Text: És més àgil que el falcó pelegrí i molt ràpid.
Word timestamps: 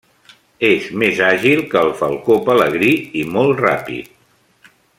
És 0.69 0.87
més 1.01 1.19
àgil 1.27 1.61
que 1.73 1.83
el 1.89 1.93
falcó 1.99 2.39
pelegrí 2.47 2.91
i 3.21 3.23
molt 3.37 3.63
ràpid. 3.67 4.11